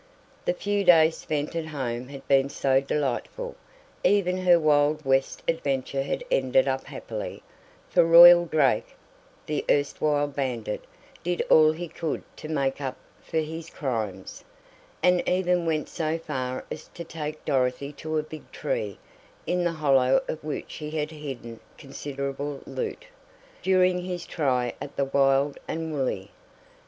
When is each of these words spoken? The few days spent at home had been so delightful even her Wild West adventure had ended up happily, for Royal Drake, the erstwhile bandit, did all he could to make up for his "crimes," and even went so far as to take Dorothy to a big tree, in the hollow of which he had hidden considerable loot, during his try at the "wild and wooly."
The 0.45 0.55
few 0.55 0.83
days 0.83 1.15
spent 1.17 1.55
at 1.55 1.67
home 1.67 2.07
had 2.07 2.27
been 2.27 2.49
so 2.49 2.81
delightful 2.81 3.55
even 4.03 4.37
her 4.39 4.59
Wild 4.59 5.05
West 5.05 5.43
adventure 5.47 6.01
had 6.01 6.23
ended 6.31 6.67
up 6.67 6.85
happily, 6.85 7.43
for 7.87 8.03
Royal 8.03 8.47
Drake, 8.47 8.95
the 9.45 9.63
erstwhile 9.69 10.25
bandit, 10.25 10.85
did 11.23 11.43
all 11.51 11.71
he 11.71 11.87
could 11.87 12.23
to 12.37 12.49
make 12.49 12.81
up 12.81 12.97
for 13.21 13.41
his 13.41 13.69
"crimes," 13.69 14.43
and 15.03 15.21
even 15.29 15.67
went 15.67 15.87
so 15.87 16.17
far 16.17 16.65
as 16.71 16.87
to 16.95 17.03
take 17.03 17.45
Dorothy 17.45 17.93
to 17.93 18.17
a 18.17 18.23
big 18.23 18.51
tree, 18.51 18.97
in 19.45 19.63
the 19.63 19.73
hollow 19.73 20.23
of 20.27 20.43
which 20.43 20.73
he 20.77 20.89
had 20.89 21.11
hidden 21.11 21.59
considerable 21.77 22.61
loot, 22.65 23.05
during 23.61 24.01
his 24.01 24.25
try 24.25 24.73
at 24.81 24.95
the 24.95 25.05
"wild 25.05 25.59
and 25.67 25.93
wooly." 25.93 26.31